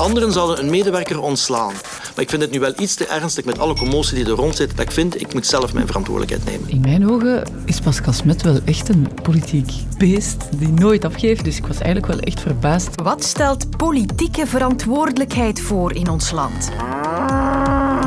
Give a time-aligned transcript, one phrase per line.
[0.00, 1.72] Anderen zouden een medewerker ontslaan.
[2.14, 4.56] Maar ik vind het nu wel iets te ernstig met alle commotie die er rond
[4.56, 6.70] zit, dat ik vind, ik moet zelf mijn verantwoordelijkheid nemen.
[6.70, 11.44] In mijn ogen is Pascal Smet wel echt een politiek beest die nooit afgeeft.
[11.44, 13.00] Dus ik was eigenlijk wel echt verbaasd.
[13.02, 16.70] Wat stelt politieke verantwoordelijkheid voor in ons land?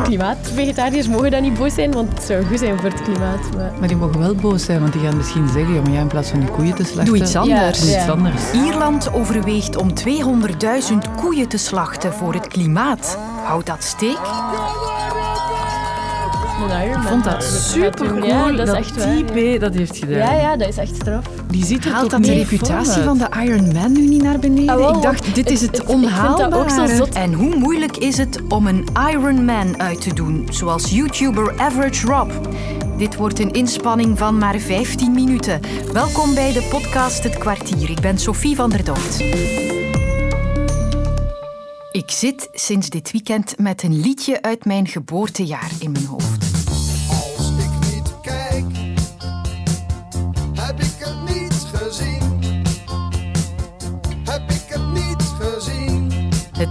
[0.04, 3.56] Klimaatvegetariërs mogen dan niet boos zijn, want het zou goed zijn voor het klimaat.
[3.56, 3.72] Maar...
[3.80, 6.08] Maar die mogen wel boos zijn, want die gaan misschien zeggen: ja, maar ja, in
[6.08, 7.06] plaats van die koeien te slachten.
[7.06, 7.80] Doe iets anders.
[7.80, 8.52] Doe iets anders.
[8.52, 13.18] Ierland overweegt om 200.000 koeien te slachten voor het klimaat.
[13.44, 14.20] Houdt dat steek?
[16.64, 17.02] Een Ironman.
[17.04, 19.16] Ik vond dat super cool Ja, dat is dat echt waar.
[19.34, 20.18] die B dat heeft gedaan.
[20.18, 21.26] Ja, ja, dat is echt straf.
[21.48, 24.40] Die ziet er Haalt toch dat de reputatie van de Iron Man nu niet naar
[24.40, 24.70] beneden?
[24.86, 26.88] Ah, ik dacht, dit is het- het, het- ik vind dat ook onhaalbare.
[26.88, 27.10] zo zot.
[27.14, 32.08] En hoe moeilijk is het om een Iron Man uit te doen, zoals YouTuber Average
[32.08, 32.32] Rob?
[32.98, 35.60] Dit wordt een inspanning van maar 15 minuten.
[35.94, 37.90] Welkom bij de podcast Het Kwartier.
[37.90, 39.24] Ik ben Sophie van der Dood.
[41.92, 46.33] Ik zit sinds dit weekend met een liedje uit mijn geboortejaar in mijn hoofd.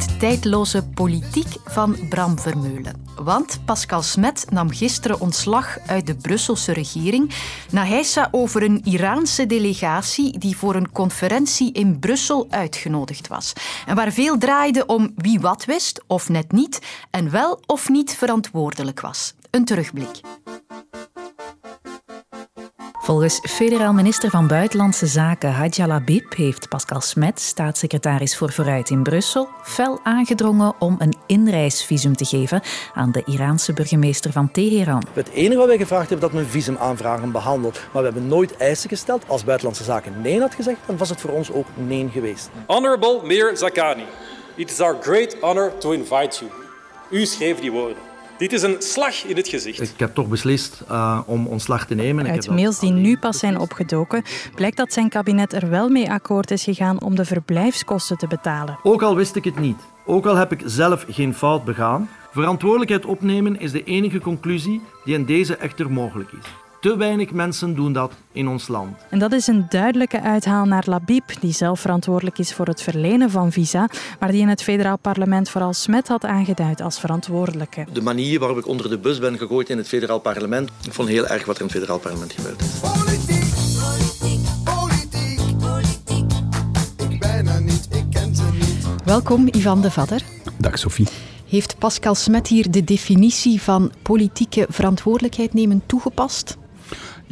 [0.02, 3.06] Het tijdloze politiek van Bram Vermeulen.
[3.16, 7.34] Want Pascal Smet nam gisteren ontslag uit de Brusselse regering
[7.70, 13.52] na heisa over een Iraanse delegatie die voor een conferentie in Brussel uitgenodigd was.
[13.86, 16.78] En waar veel draaide om wie wat wist of net niet
[17.10, 19.34] en wel of niet verantwoordelijk was.
[19.50, 20.20] Een terugblik.
[23.02, 29.02] Volgens federaal minister van Buitenlandse Zaken Hadja Labib heeft Pascal Smet, staatssecretaris voor Vooruit in
[29.02, 32.62] Brussel, fel aangedrongen om een inreisvisum te geven
[32.94, 35.02] aan de Iraanse burgemeester van Teheran.
[35.12, 37.80] Het enige wat wij gevraagd hebben, dat men visumaanvragen behandelt.
[37.92, 39.24] Maar we hebben nooit eisen gesteld.
[39.26, 42.50] Als Buitenlandse Zaken nee had gezegd, dan was het voor ons ook nee geweest.
[42.66, 44.04] Honorable Mayor Zakani,
[44.54, 46.50] it is our great honor to invite you.
[47.10, 48.11] U schreef die woorden.
[48.42, 49.80] Dit is een slag in het gezicht.
[49.80, 52.26] Ik heb toch beslist uh, om ontslag te nemen.
[52.26, 54.22] Uit mails die nu pas zijn opgedoken,
[54.54, 58.78] blijkt dat zijn kabinet er wel mee akkoord is gegaan om de verblijfskosten te betalen.
[58.82, 63.04] Ook al wist ik het niet, ook al heb ik zelf geen fout begaan, verantwoordelijkheid
[63.04, 66.61] opnemen is de enige conclusie die in deze echter mogelijk is.
[66.82, 68.96] Te weinig mensen doen dat in ons land.
[69.10, 73.30] En dat is een duidelijke uithaal naar Labib, die zelf verantwoordelijk is voor het verlenen
[73.30, 73.88] van visa,
[74.20, 77.86] maar die in het federaal parlement vooral Smet had aangeduid als verantwoordelijke.
[77.92, 81.08] De manier waarop ik onder de bus ben gegooid in het federaal parlement, ik vond
[81.08, 82.68] heel erg wat er in het federaal parlement gebeurd is.
[82.80, 83.54] Politiek,
[84.64, 86.32] politiek, politiek.
[87.10, 89.04] Ik ben er niet, ik ken ze niet.
[89.04, 90.22] Welkom, Ivan de Vadder.
[90.58, 91.08] Dag Sophie.
[91.48, 96.60] Heeft Pascal Smet hier de definitie van politieke verantwoordelijkheid nemen toegepast?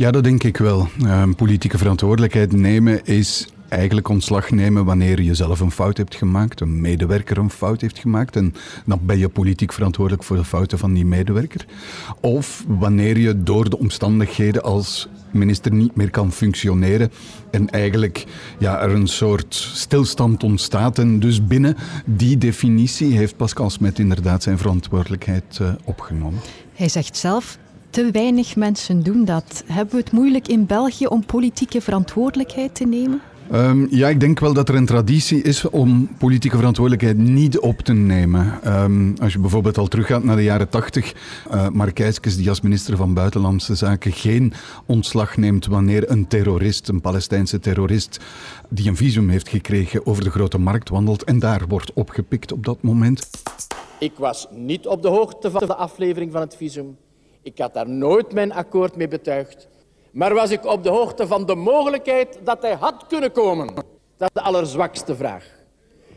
[0.01, 0.89] Ja, dat denk ik wel.
[1.03, 6.61] Uh, politieke verantwoordelijkheid nemen is eigenlijk ontslag nemen wanneer je zelf een fout hebt gemaakt,
[6.61, 8.55] een medewerker een fout heeft gemaakt en
[8.87, 11.67] dan ben je politiek verantwoordelijk voor de fouten van die medewerker.
[12.21, 17.13] Of wanneer je door de omstandigheden als minister niet meer kan functioneren
[17.51, 18.27] en eigenlijk
[18.59, 20.99] ja, er een soort stilstand ontstaat.
[20.99, 26.41] En dus binnen die definitie heeft Pascal Smet inderdaad zijn verantwoordelijkheid uh, opgenomen.
[26.75, 27.59] Hij zegt zelf,
[27.91, 29.65] te weinig mensen doen dat.
[29.67, 33.21] Hebben we het moeilijk in België om politieke verantwoordelijkheid te nemen?
[33.53, 37.81] Um, ja, ik denk wel dat er een traditie is om politieke verantwoordelijkheid niet op
[37.81, 38.61] te nemen.
[38.83, 41.15] Um, als je bijvoorbeeld al teruggaat naar de jaren tachtig,
[41.53, 44.53] uh, Mark Eiskes, die als minister van Buitenlandse Zaken geen
[44.87, 48.21] ontslag neemt wanneer een terrorist, een Palestijnse terrorist,
[48.69, 52.65] die een visum heeft gekregen, over de grote markt wandelt en daar wordt opgepikt op
[52.65, 53.31] dat moment.
[53.99, 56.97] Ik was niet op de hoogte van de aflevering van het visum.
[57.43, 59.69] Ik had daar nooit mijn akkoord mee betuigd.
[60.11, 63.75] Maar was ik op de hoogte van de mogelijkheid dat hij had kunnen komen?
[64.17, 65.45] Dat is de allerzwakste vraag.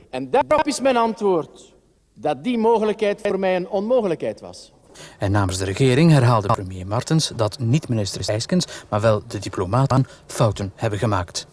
[0.10, 1.74] En daarop is mijn antwoord
[2.14, 4.72] dat die mogelijkheid voor mij een onmogelijkheid was.
[5.20, 10.06] En namens de regering herhaalde premier Martens dat niet minister Eiskens, maar wel de diplomaten
[10.26, 11.48] fouten hebben gemaakt.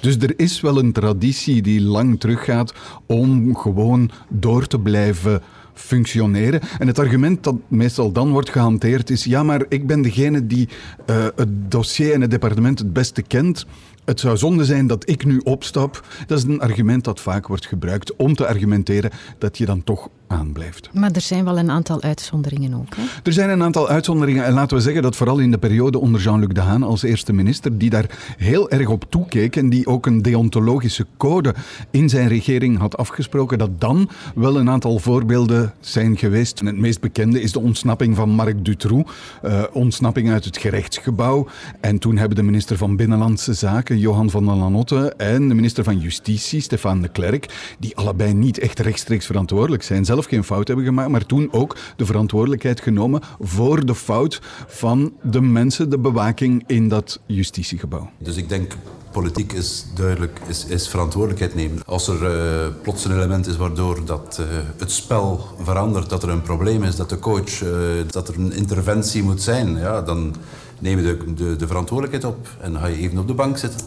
[0.00, 2.74] Dus er is wel een traditie die lang teruggaat
[3.06, 5.42] om gewoon door te blijven
[5.80, 6.60] functioneren.
[6.78, 10.68] En het argument dat meestal dan wordt gehanteerd is: ja, maar ik ben degene die
[11.10, 13.66] uh, het dossier en het departement het beste kent.
[14.10, 16.06] Het zou zonde zijn dat ik nu opstap.
[16.26, 20.08] Dat is een argument dat vaak wordt gebruikt om te argumenteren dat je dan toch
[20.30, 20.88] aanblijft.
[20.92, 22.96] Maar er zijn wel een aantal uitzonderingen ook.
[22.96, 23.02] Hè?
[23.22, 24.44] Er zijn een aantal uitzonderingen.
[24.44, 27.78] En laten we zeggen dat vooral in de periode onder Jean-Luc Dehaene als eerste minister,
[27.78, 31.54] die daar heel erg op toekeek en die ook een deontologische code
[31.90, 36.60] in zijn regering had afgesproken, dat dan wel een aantal voorbeelden zijn geweest.
[36.60, 39.12] En het meest bekende is de ontsnapping van Marc Dutroux,
[39.44, 41.46] uh, ontsnapping uit het gerechtsgebouw.
[41.80, 45.84] En toen hebben de minister van Binnenlandse Zaken, Johan van der Lanotte, en de minister
[45.84, 50.66] van Justitie, Stefan de Klerk, die allebei niet echt rechtstreeks verantwoordelijk zijn, zelf geen fout
[50.66, 55.98] hebben gemaakt, maar toen ook de verantwoordelijkheid genomen voor de fout van de mensen, de
[55.98, 58.10] bewaking in dat justitiegebouw.
[58.18, 58.76] Dus ik denk
[59.10, 61.82] politiek is duidelijk is, is verantwoordelijkheid nemen.
[61.86, 64.46] Als er uh, plots een element is waardoor dat, uh,
[64.76, 67.70] het spel verandert, dat er een probleem is, dat de coach, uh,
[68.06, 70.34] dat er een interventie moet zijn, ja, dan
[70.80, 73.80] neem je de, de, de verantwoordelijkheid op en ga je even op de bank zitten.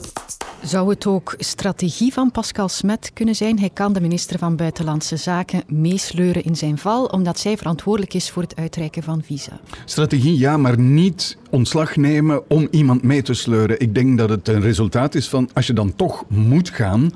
[0.64, 3.60] Zou het ook strategie van Pascal Smet kunnen zijn?
[3.60, 8.30] Hij kan de minister van Buitenlandse Zaken meesleuren in zijn val, omdat zij verantwoordelijk is
[8.30, 9.60] voor het uitreiken van visa.
[9.86, 13.80] Strategie ja, maar niet ontslag nemen om iemand mee te sleuren.
[13.80, 17.12] Ik denk dat het een resultaat is van als je dan toch moet gaan,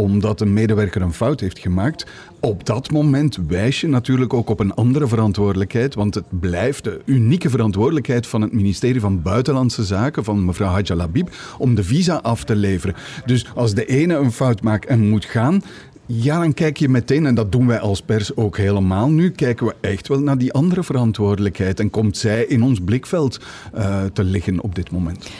[0.00, 2.06] omdat een medewerker een fout heeft gemaakt.
[2.40, 7.00] Op dat moment wijs je natuurlijk ook op een andere verantwoordelijkheid, want het blijft de
[7.04, 12.16] unieke verantwoordelijkheid van het ministerie van Buitenlandse Zaken, van mevrouw Hadja Labib, om de visa
[12.16, 12.94] af te leveren.
[13.26, 15.62] Dus als de ene een fout maakt en moet gaan,
[16.06, 19.66] ja, dan kijk je meteen, en dat doen wij als pers ook helemaal nu, kijken
[19.66, 23.40] we echt wel naar die andere verantwoordelijkheid en komt zij in ons blikveld
[23.74, 25.30] uh, te liggen op dit moment.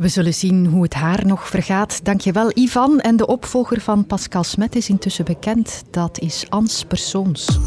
[0.00, 2.04] We zullen zien hoe het haar nog vergaat.
[2.04, 3.00] Dankjewel, Ivan.
[3.00, 5.82] En de opvolger van Pascal Smet is intussen bekend.
[5.90, 7.58] Dat is Ans Persoons.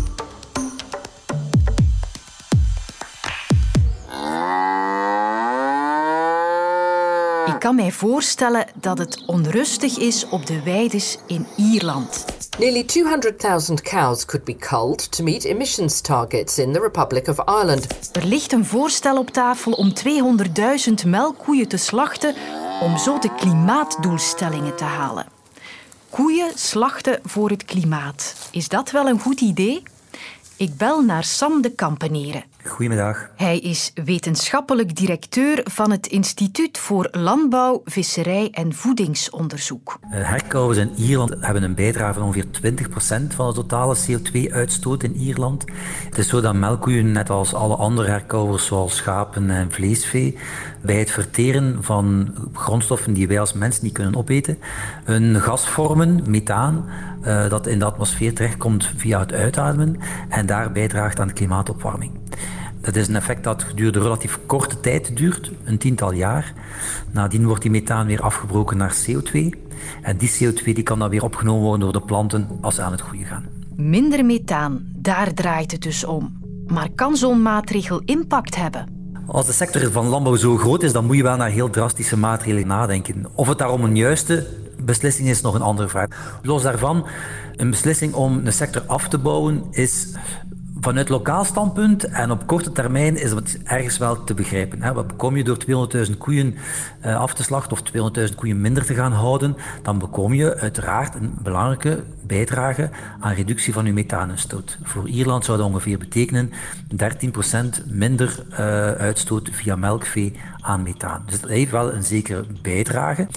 [7.45, 12.32] Ik kan mij voorstellen dat het onrustig is op de weides in Ierland.
[12.59, 17.87] Nearly 200,000 cows could be culled to meet emissions targets in the Republic of Ireland.
[18.11, 19.93] Er ligt een voorstel op tafel om
[21.03, 22.35] 200.000 melkkoeien te slachten
[22.81, 25.25] om zo de klimaatdoelstellingen te halen.
[26.09, 28.35] Koeien slachten voor het klimaat.
[28.51, 29.83] Is dat wel een goed idee?
[30.57, 32.43] Ik bel naar Sam de Kampeneren.
[32.65, 33.29] Goedemiddag.
[33.35, 39.97] Hij is wetenschappelijk directeur van het Instituut voor Landbouw, Visserij en Voedingsonderzoek.
[40.07, 45.65] Herkauwers in Ierland hebben een bijdrage van ongeveer 20% van de totale CO2-uitstoot in Ierland.
[46.05, 50.37] Het is zo dat melkkoeien, net als alle andere herkauwers zoals schapen en vleesvee,
[50.81, 54.57] bij het verteren van grondstoffen die wij als mens niet kunnen opeten,
[55.05, 56.85] een gas vormen, methaan,
[57.27, 59.97] uh, dat in de atmosfeer terechtkomt via het uitademen
[60.29, 62.11] en daar bijdraagt aan de klimaatopwarming.
[62.81, 66.53] Dat is een effect dat gedurende relatief korte tijd duurt, een tiental jaar.
[67.11, 69.49] Nadien wordt die methaan weer afgebroken naar CO2.
[70.01, 72.91] En die CO2 die kan dan weer opgenomen worden door de planten als ze aan
[72.91, 73.45] het groeien gaan.
[73.75, 76.41] Minder methaan, daar draait het dus om.
[76.67, 78.87] Maar kan zo'n maatregel impact hebben?
[79.27, 82.17] Als de sector van landbouw zo groot is, dan moet je wel naar heel drastische
[82.17, 83.25] maatregelen nadenken.
[83.35, 84.47] Of het daarom een juiste
[84.85, 86.39] beslissing is nog een andere vraag.
[86.41, 87.07] Los daarvan,
[87.55, 90.07] een beslissing om een sector af te bouwen is
[90.83, 94.81] Vanuit lokaal standpunt en op korte termijn is het ergens wel te begrijpen.
[94.81, 94.93] Hè.
[94.93, 95.57] Bekom je door
[96.07, 96.55] 200.000 koeien
[97.05, 97.81] uh, af te slachten of
[98.29, 99.57] 200.000 koeien minder te gaan houden?
[99.81, 102.89] Dan bekom je uiteraard een belangrijke bijdrage
[103.19, 104.77] aan reductie van je methaanuitstoot.
[104.83, 106.51] Voor Ierland zou dat ongeveer betekenen
[106.91, 108.57] 13% minder uh,
[108.91, 111.23] uitstoot via melkvee aan methaan.
[111.25, 113.27] Dus dat heeft wel een zekere bijdrage.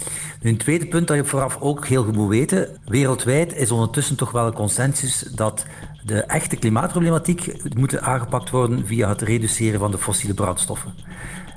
[0.43, 2.69] Een tweede punt dat je vooraf ook heel goed moet weten.
[2.85, 5.67] Wereldwijd is ondertussen toch wel een consensus dat
[6.07, 10.95] de echte klimaatproblematiek moet aangepakt worden via het reduceren van de fossiele brandstoffen.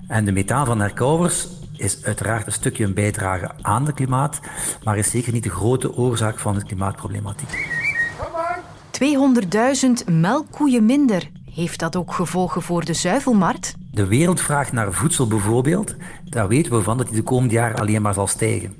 [0.07, 4.39] En de methaan van herkauwers is uiteraard een stukje een bijdrage aan het klimaat,
[4.83, 7.67] maar is zeker niet de grote oorzaak van de klimaatproblematiek.
[10.05, 11.29] 200.000 melkkoeien minder.
[11.53, 13.75] Heeft dat ook gevolgen voor de zuivelmarkt?
[13.91, 15.95] De wereldvraag naar voedsel bijvoorbeeld,
[16.25, 18.75] daar weten we van dat die de komende jaren alleen maar zal stijgen.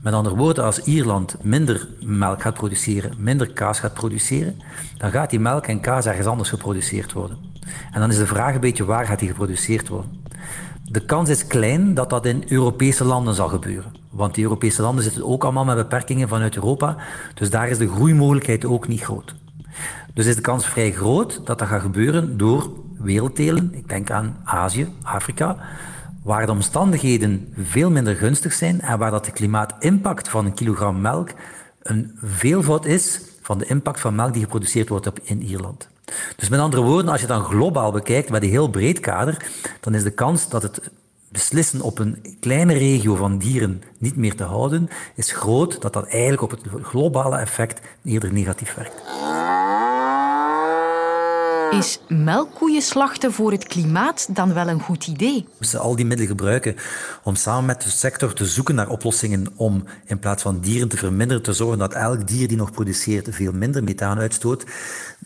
[0.00, 4.56] Met andere woorden, als Ierland minder melk gaat produceren, minder kaas gaat produceren,
[4.98, 7.38] dan gaat die melk en kaas ergens anders geproduceerd worden.
[7.92, 10.10] En dan is de vraag een beetje waar gaat die geproduceerd worden.
[10.84, 13.92] De kans is klein dat dat in Europese landen zal gebeuren.
[14.10, 16.96] Want die Europese landen zitten ook allemaal met beperkingen vanuit Europa.
[17.34, 19.34] Dus daar is de groeimogelijkheid ook niet groot.
[20.14, 23.74] Dus is de kans vrij groot dat dat gaat gebeuren door werelddelen.
[23.74, 25.56] Ik denk aan Azië, Afrika,
[26.28, 31.00] waar de omstandigheden veel minder gunstig zijn en waar dat de klimaatimpact van een kilogram
[31.00, 31.30] melk
[31.82, 35.88] een veelvoud is van de impact van melk die geproduceerd wordt op, in Ierland.
[36.36, 39.46] Dus met andere woorden, als je dan globaal bekijkt met een heel breed kader,
[39.80, 40.90] dan is de kans dat het
[41.28, 46.06] beslissen op een kleine regio van dieren niet meer te houden, is groot dat dat
[46.06, 48.94] eigenlijk op het globale effect eerder negatief werkt.
[51.70, 55.44] Is melkkoeien slachten voor het klimaat dan wel een goed idee?
[55.44, 56.76] We moesten al die middelen gebruiken
[57.22, 60.96] om samen met de sector te zoeken naar oplossingen om in plaats van dieren te
[60.96, 64.64] verminderen, te zorgen dat elk dier die nog produceert veel minder methaan uitstoot,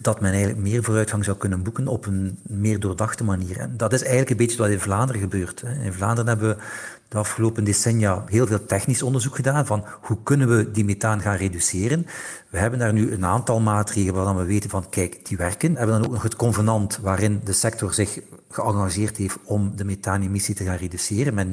[0.02, 3.59] dat men eigenlijk meer vooruitgang zou kunnen boeken op een meer doordachte manier.
[3.59, 5.62] En dat is eigenlijk een beetje wat in Vlaanderen gebeurt.
[5.82, 6.62] In Vlaanderen hebben we
[7.09, 11.37] de afgelopen decennia heel veel technisch onderzoek gedaan van hoe kunnen we die methaan gaan
[11.37, 12.06] reduceren.
[12.49, 15.73] We hebben daar nu een aantal maatregelen waarvan we weten van kijk, die werken.
[15.73, 19.85] We hebben dan ook nog het convenant waarin de sector zich geëngageerd heeft om de
[19.85, 21.50] methaanemissie te gaan reduceren met 19%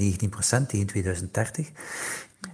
[0.67, 1.69] tegen 2030.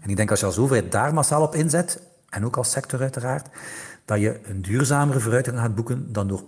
[0.01, 3.01] En ik denk als je als overheid daar massaal op inzet, en ook als sector
[3.01, 3.47] uiteraard,
[4.05, 6.43] dat je een duurzamere vooruitgang gaat boeken dan door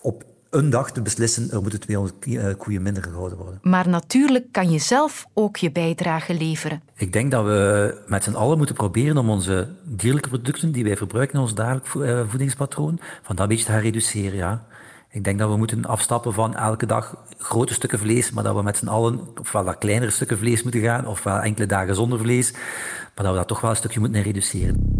[0.00, 3.58] op een dag te beslissen, er moeten 200 eh, koeien minder gehouden worden.
[3.62, 6.82] Maar natuurlijk kan je zelf ook je bijdrage leveren.
[6.96, 10.96] Ik denk dat we met z'n allen moeten proberen om onze dierlijke producten die wij
[10.96, 14.36] verbruiken in ons dagelijks eh, voedingspatroon, van dat beetje te gaan reduceren.
[14.36, 14.64] Ja.
[15.10, 18.62] Ik denk dat we moeten afstappen van elke dag grote stukken vlees, maar dat we
[18.62, 22.52] met z'n allen ofwel naar kleinere stukken vlees moeten gaan, ofwel enkele dagen zonder vlees,
[23.14, 24.96] maar dat we dat toch wel een stukje moeten reduceren.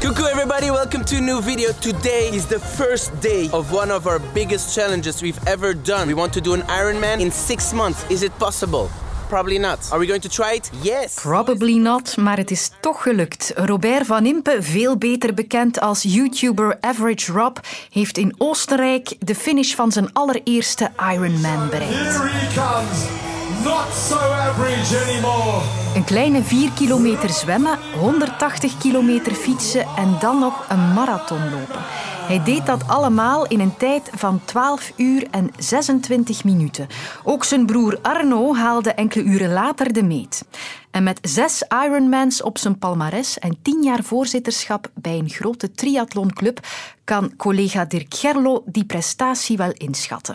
[0.00, 1.72] Coucou everybody, welcome to a new video.
[1.80, 6.06] Today is the first day of one of our biggest challenges we've ever done.
[6.06, 8.04] We want to do an Ironman in six months.
[8.10, 8.90] Is it possible?
[9.28, 9.78] Probably not.
[9.90, 10.70] Are we going to try it?
[10.82, 11.14] Yes.
[11.14, 13.52] Probably not, maar het is toch gelukt.
[13.54, 17.56] Robert van Impe, veel beter bekend als YouTuber Average Rob,
[17.90, 21.94] heeft in Oostenrijk de finish van zijn allereerste Ironman bereikt.
[21.94, 23.35] Here he comes.
[23.64, 25.60] Not so average anymore.
[25.94, 31.80] Een kleine 4 kilometer zwemmen, 180 kilometer fietsen en dan nog een marathon lopen.
[32.26, 36.86] Hij deed dat allemaal in een tijd van 12 uur en 26 minuten.
[37.24, 40.44] Ook zijn broer Arno haalde enkele uren later de meet.
[40.90, 46.60] En met zes Ironmans op zijn palmares en tien jaar voorzitterschap bij een grote triathlonclub
[47.04, 50.34] kan collega Dirk Gerlo die prestatie wel inschatten.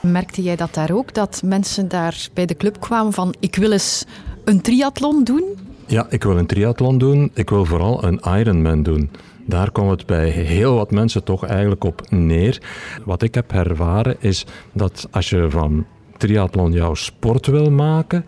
[0.00, 1.14] Merkte jij dat daar ook?
[1.14, 4.04] Dat mensen daar bij de club kwamen van ik wil eens
[4.44, 5.44] een triathlon doen?
[5.86, 7.30] Ja, ik wil een triathlon doen.
[7.34, 9.10] Ik wil vooral een Ironman doen.
[9.46, 12.62] Daar komt het bij heel wat mensen toch eigenlijk op neer.
[13.04, 15.86] Wat ik heb ervaren is dat als je van
[16.16, 18.24] triathlon jouw sport wil maken,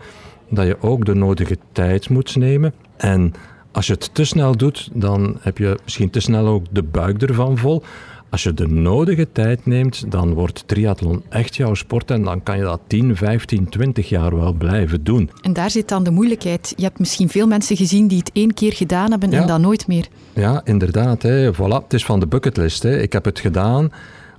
[0.48, 2.74] dat je ook de nodige tijd moet nemen.
[2.96, 3.32] En
[3.72, 7.22] als je het te snel doet, dan heb je misschien te snel ook de buik
[7.22, 7.82] ervan vol.
[8.30, 12.56] Als je de nodige tijd neemt, dan wordt triathlon echt jouw sport en dan kan
[12.56, 15.30] je dat 10, 15, 20 jaar wel blijven doen.
[15.42, 16.72] En daar zit dan de moeilijkheid.
[16.76, 19.86] Je hebt misschien veel mensen gezien die het één keer gedaan hebben en dan nooit
[19.86, 20.08] meer.
[20.34, 21.22] Ja, inderdaad.
[21.22, 21.54] Hè.
[21.54, 22.82] Voilà, het is van de bucketlist.
[22.82, 23.00] Hè.
[23.00, 23.92] Ik heb het gedaan,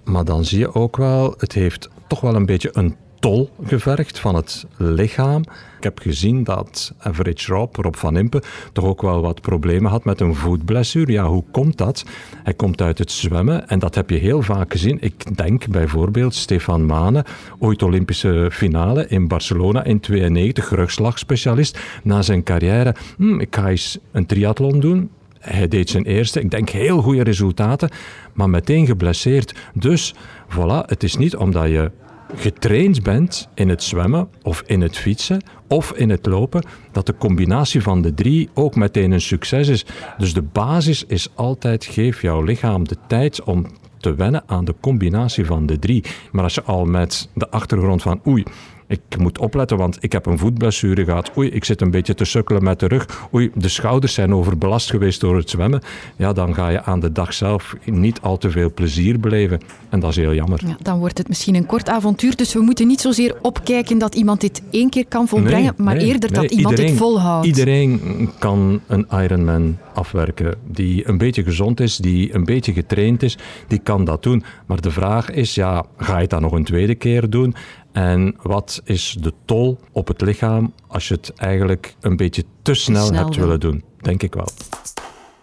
[0.03, 4.19] maar dan zie je ook wel, het heeft toch wel een beetje een tol gevergd
[4.19, 5.41] van het lichaam.
[5.77, 8.41] Ik heb gezien dat Average Rob, Rob van Impe,
[8.73, 11.11] toch ook wel wat problemen had met een voetblessure.
[11.11, 12.05] Ja, hoe komt dat?
[12.43, 14.97] Hij komt uit het zwemmen en dat heb je heel vaak gezien.
[15.01, 17.25] Ik denk bijvoorbeeld Stefan Mane,
[17.59, 21.79] ooit Olympische finale in Barcelona in 92, rugslagspecialist.
[22.03, 25.09] Na zijn carrière, hm, ik ga eens een triathlon doen.
[25.39, 27.89] Hij deed zijn eerste, ik denk heel goede resultaten,
[28.33, 29.55] maar meteen geblesseerd.
[29.73, 30.13] Dus
[30.49, 31.91] voilà, het is niet omdat je
[32.35, 37.17] getraind bent in het zwemmen of in het fietsen of in het lopen, dat de
[37.17, 39.85] combinatie van de drie ook meteen een succes is.
[40.17, 43.65] Dus de basis is altijd geef jouw lichaam de tijd om
[43.97, 46.03] te wennen aan de combinatie van de drie.
[46.31, 48.43] Maar als je al met de achtergrond van oei,
[48.91, 51.31] ik moet opletten, want ik heb een voetblessure gehad.
[51.38, 53.27] Oei, ik zit een beetje te sukkelen met de rug.
[53.33, 55.81] Oei, de schouders zijn overbelast geweest door het zwemmen.
[56.15, 59.60] Ja, dan ga je aan de dag zelf niet al te veel plezier beleven.
[59.89, 60.62] En dat is heel jammer.
[60.67, 62.36] Ja, dan wordt het misschien een kort avontuur.
[62.36, 66.33] Dus we moeten niet zozeer opkijken dat iemand dit één keer kan volbrengen, maar eerder
[66.33, 67.45] dat iemand dit volhoudt.
[67.45, 70.55] Iedereen kan een Ironman afwerken.
[70.65, 74.43] Die een beetje gezond is, die een beetje getraind is, die kan dat doen.
[74.67, 77.55] Maar de vraag is, ja, ga je dat nog een tweede keer doen?
[77.91, 82.74] En wat is de tol op het lichaam als je het eigenlijk een beetje te
[82.74, 83.83] snel, snel hebt willen doen?
[84.01, 84.48] Denk ik wel.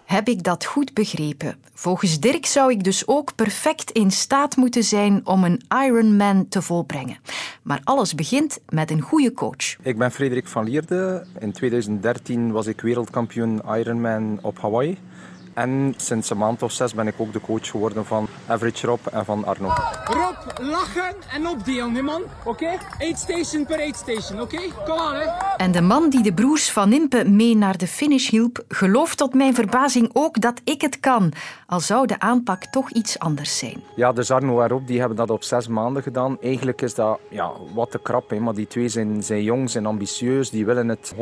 [0.09, 1.57] Heb ik dat goed begrepen?
[1.75, 6.63] Volgens Dirk zou ik dus ook perfect in staat moeten zijn om een Ironman te
[6.63, 7.17] volbrengen.
[7.63, 9.77] Maar alles begint met een goede coach.
[9.83, 11.27] Ik ben Frederik van Lierde.
[11.39, 14.99] In 2013 was ik wereldkampioen Ironman op Hawaii.
[15.59, 19.07] En sinds een maand of zes ben ik ook de coach geworden van Average Rob
[19.13, 19.69] en van Arno.
[20.05, 22.23] Rob, lachen en opdelen, man.
[22.45, 22.49] Oké?
[22.49, 22.79] Okay?
[22.99, 24.59] Eight station per eight station, oké?
[24.87, 25.27] Kom aan, hè.
[25.57, 29.35] En de man die de broers van Impe mee naar de finish hielp, gelooft tot
[29.35, 31.33] mijn verbazing ook dat ik het kan.
[31.67, 33.83] Al zou de aanpak toch iets anders zijn.
[33.97, 36.37] Ja, dus Arno en Rob die hebben dat op zes maanden gedaan.
[36.41, 38.39] Eigenlijk is dat ja, wat te krap, hè.
[38.41, 41.19] maar die twee zijn, zijn jong, zijn ambitieus, die willen het 100%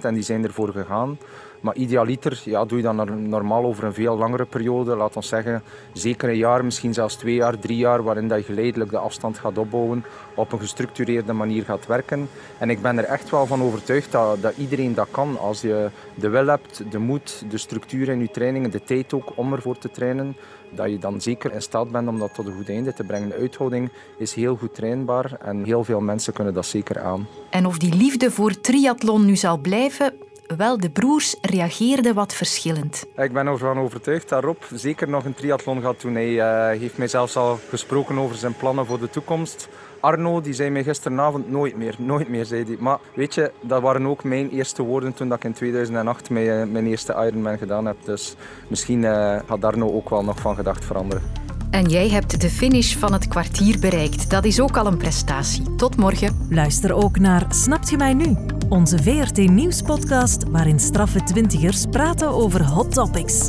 [0.00, 1.18] en die zijn ervoor gegaan.
[1.66, 4.96] Maar idealiter ja, doe je dan normaal over een veel langere periode.
[4.96, 8.44] Laat ons zeggen, zeker een jaar, misschien zelfs twee jaar, drie jaar, waarin dat je
[8.44, 10.04] geleidelijk de afstand gaat opbouwen,
[10.34, 12.28] op een gestructureerde manier gaat werken.
[12.58, 15.38] En ik ben er echt wel van overtuigd dat, dat iedereen dat kan.
[15.38, 19.32] Als je de wil hebt, de moed, de structuur in je trainingen, de tijd ook
[19.34, 20.36] om ervoor te trainen,
[20.70, 23.28] dat je dan zeker in staat bent om dat tot een goed einde te brengen.
[23.28, 27.26] De uithouding is heel goed trainbaar en heel veel mensen kunnen dat zeker aan.
[27.50, 30.12] En of die liefde voor triathlon nu zal blijven,
[30.56, 33.06] wel, de broers reageerden wat verschillend.
[33.16, 36.14] Ik ben ervan overtuigd dat Rob zeker nog een triathlon gaat doen.
[36.14, 39.68] Hij uh, heeft mij zelfs al gesproken over zijn plannen voor de toekomst.
[40.00, 42.76] Arno die zei mij gisteravond nooit meer, nooit meer, zei hij.
[42.78, 46.66] Maar weet je, dat waren ook mijn eerste woorden toen ik in 2008 mijn, eh,
[46.66, 47.96] mijn eerste Ironman gedaan heb.
[48.04, 48.34] Dus
[48.68, 51.45] misschien uh, gaat Arno ook wel nog van gedacht veranderen.
[51.70, 54.30] En jij hebt de finish van het kwartier bereikt.
[54.30, 55.74] Dat is ook al een prestatie.
[55.76, 56.46] Tot morgen.
[56.50, 58.36] Luister ook naar Snapt je mij nu?
[58.68, 63.48] Onze VRT Nieuwspodcast waarin straffe twintigers praten over hot topics.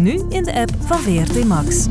[0.00, 1.86] Nu in de app van VRT Max.